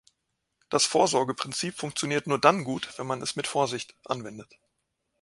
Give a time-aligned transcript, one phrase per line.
[0.69, 4.57] Das Vorsorgeprinzip funktioniert nur dann gut, wenn man es mit Vorsicht anwendet.